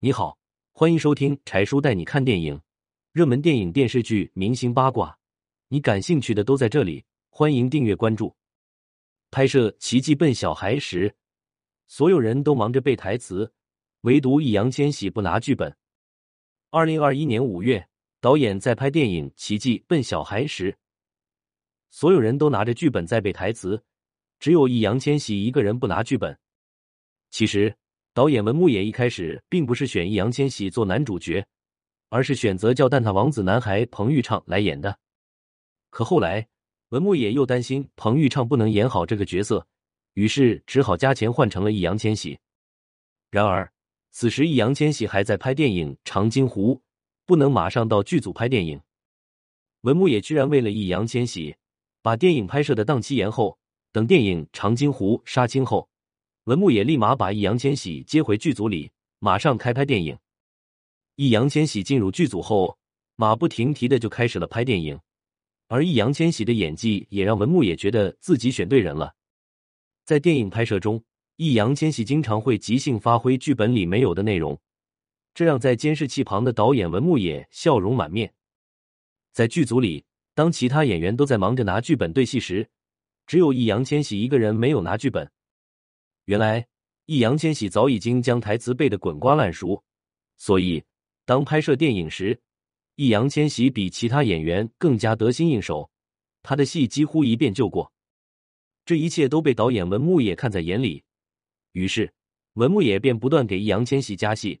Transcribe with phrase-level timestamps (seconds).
[0.00, 0.38] 你好，
[0.70, 2.60] 欢迎收听柴叔带你看电影，
[3.10, 5.18] 热门电影、电视剧、明星八卦，
[5.66, 7.04] 你感兴趣的都在这里。
[7.30, 8.32] 欢迎订阅关注。
[9.32, 11.12] 拍摄《奇迹笨小孩》时，
[11.88, 13.52] 所有人都忙着背台词，
[14.02, 15.76] 唯独易烊千玺不拿剧本。
[16.70, 17.88] 二零二一年五月，
[18.20, 20.78] 导演在拍电影《奇迹笨小孩》时，
[21.90, 23.82] 所有人都拿着剧本在背台词，
[24.38, 26.38] 只有易烊千玺一个人不拿剧本。
[27.30, 27.76] 其实，
[28.18, 31.46] 导演文牧野一开始并不是选易烊千玺做男主角，
[32.08, 34.98] 而是选择叫蛋挞王子男孩彭昱畅来演的。
[35.88, 36.48] 可后来，
[36.88, 39.64] 文牧野又担心彭昱畅不能演好这个角色，
[40.14, 42.36] 于是只好加钱换成了易烊千玺。
[43.30, 43.72] 然而，
[44.10, 46.74] 此时易烊千玺还在拍电影《长津湖》，
[47.24, 48.80] 不能马上到剧组拍电影。
[49.82, 51.54] 文牧野居然为了易烊千玺，
[52.02, 53.56] 把电影拍摄的档期延后。
[53.92, 55.88] 等电影《长津湖》杀青后，
[56.48, 60.16] 文牧野立马把易烊千玺接回剧组里，马上开拍电影。
[61.16, 62.78] 易烊千玺进入剧组后，
[63.16, 64.98] 马不停蹄的就开始了拍电影。
[65.66, 69.14] 而易烊千玺的演技也让文牧野觉得自己选对人了。
[70.06, 71.04] 在电影拍摄中，
[71.36, 74.58] 易烊千玺经常会即兴发挥剧本里没有的内容，
[75.34, 78.32] 这让在监视器旁的导演文牧野笑容满面。
[79.34, 82.70] 在剧组里，当其他演员都在忙着拿剧本对戏时，
[83.26, 85.30] 只有易烊千玺一个人没有拿剧本。
[86.28, 86.68] 原来，
[87.06, 89.82] 易烊千玺早已经将台词背得滚瓜烂熟，
[90.36, 90.84] 所以
[91.24, 92.38] 当拍摄电影时。
[92.96, 95.90] 易烊千玺比其他演员更加得心应手，
[96.42, 97.90] 他的戏几乎一遍就过。
[98.84, 101.02] 这一切都被导演文牧野看在眼里，
[101.72, 102.12] 于是
[102.54, 104.60] 文牧野便不断给易烊千玺加戏。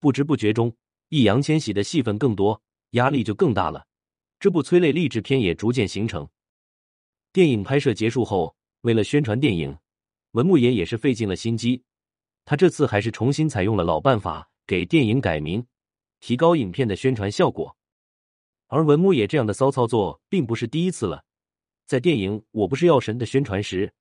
[0.00, 0.74] 不知不觉中，
[1.10, 3.84] 易烊千玺的戏份更多，压力就更大了。
[4.40, 6.26] 这部催泪励志片也逐渐形成。
[7.34, 9.76] 电影拍摄结束后，为了宣传电影，
[10.32, 11.82] 文牧野也是费尽了心机。
[12.44, 15.66] 他这次还是重新采用了老办法，给电影改名。
[16.20, 17.76] 提高影片的宣传效果，
[18.68, 21.24] 而文牧野这样的骚操作并不是第一次了。
[21.84, 23.92] 在电影《我不是药神》的宣传时，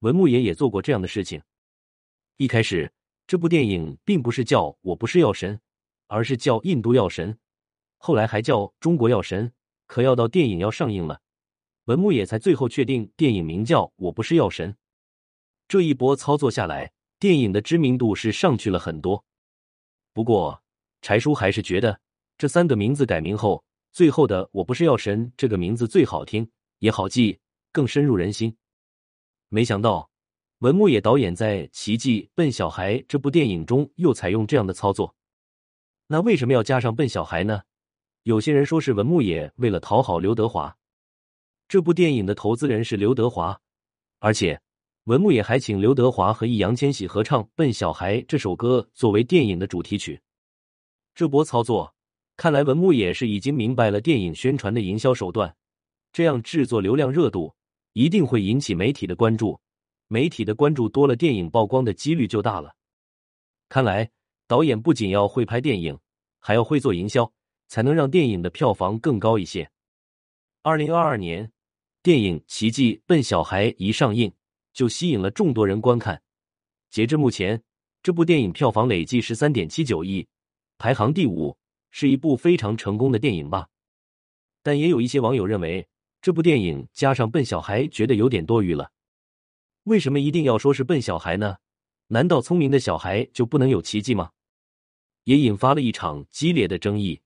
[0.00, 1.40] 文牧野也做过这样的事情。
[2.36, 2.92] 一开始，
[3.28, 5.56] 这部电影并不是叫《我不是药神》，
[6.08, 7.32] 而是叫《印度药神》，
[7.96, 9.48] 后来还叫《中国药神》。
[9.86, 11.20] 可要到电影要上映了，
[11.84, 14.72] 文牧野才最后确定电影名叫《我不是药神》。
[15.68, 19.22] 这一波操作下来，电影的知名度是上去了很多。
[20.14, 20.62] 不过，
[21.02, 22.00] 柴叔还是觉得
[22.38, 23.62] 这三个名字改名后，
[23.92, 27.38] 最后的“我不是药神”这个名字最好听，也好记，
[27.70, 28.56] 更深入人心。
[29.50, 30.10] 没想到
[30.60, 35.14] 文牧野导演在《奇迹笨小孩》这部电影中又采用这样的操作。
[36.06, 37.60] 那为什么要加上“笨小孩”呢？
[38.22, 40.74] 有些人说是文牧野为了讨好刘德华。
[41.68, 43.60] 这部电影的投资人是刘德华，
[44.18, 44.60] 而且
[45.08, 50.20] 文牧野还请刘德华和易烊千玺合唱《笨小孩》这首歌作为电影的主题曲。
[51.14, 51.94] 这波操作，
[52.36, 55.56] 看来文牧野是已经明白了电影宣传的营销手段。
[56.12, 57.54] 这样制作流量热度，
[57.94, 59.58] 一定会引起媒体的关注。
[60.08, 62.76] 媒体的关注多了，电影曝光的几率就大了。
[63.70, 64.10] 看来
[64.46, 65.98] 导演不仅要会拍电影，
[66.38, 67.32] 还要会做营销，
[67.66, 69.70] 才能让电影的票房更高一些。
[70.60, 71.50] 二零二二年，
[72.02, 74.30] 电影《奇迹笨小孩》一上映，
[74.78, 76.22] 就吸引了众多人观看。
[76.88, 77.60] 截至目前，
[78.00, 80.24] 这部电影票房累计十三点七九亿。
[80.78, 81.58] 排行第五，
[81.90, 83.66] 是一部非常成功的电影吧？
[84.62, 85.88] 但也有一些网友认为，
[86.22, 88.92] 这部电影加上笨小孩，觉得有点多余了。
[89.82, 91.56] 为什么一定要说是笨小孩呢？
[92.06, 94.30] 难道聪明的小孩就不能有奇迹吗？
[95.24, 97.20] 也引发了一场激烈的争议。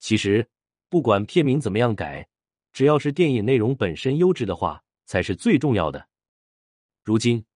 [0.00, 0.48] 其实，
[0.88, 2.28] 不管片名怎么样改，
[2.72, 6.07] 只要是电影内容本身优质的话，才是最重要的。
[7.08, 7.46] 如今，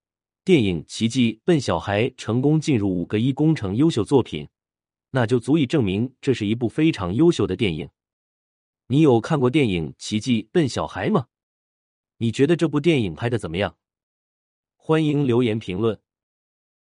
[0.47, 4.49] 电影《奇迹笨小孩》成功进入五个一工程优秀作品。
[5.11, 7.91] 那就足以证明这是一部非常优秀的电影。
[8.87, 11.27] 你有看过电影《奇迹笨小孩》吗？
[12.17, 13.77] 你觉得这部电影拍的怎么样？
[14.75, 16.01] 欢迎留言评论。